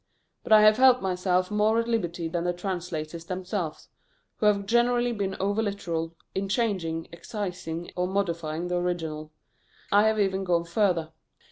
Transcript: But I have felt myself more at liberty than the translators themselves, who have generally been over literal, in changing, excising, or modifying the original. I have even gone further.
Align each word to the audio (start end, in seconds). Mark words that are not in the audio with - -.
But 0.43 0.51
I 0.51 0.61
have 0.63 0.77
felt 0.77 1.03
myself 1.03 1.51
more 1.51 1.77
at 1.77 1.87
liberty 1.87 2.27
than 2.27 2.43
the 2.43 2.53
translators 2.53 3.25
themselves, 3.25 3.89
who 4.37 4.47
have 4.47 4.65
generally 4.65 5.11
been 5.11 5.35
over 5.39 5.61
literal, 5.61 6.15
in 6.33 6.49
changing, 6.49 7.07
excising, 7.13 7.91
or 7.95 8.07
modifying 8.07 8.67
the 8.67 8.77
original. 8.77 9.31
I 9.91 10.07
have 10.07 10.19
even 10.19 10.43
gone 10.43 10.65
further. 10.65 11.11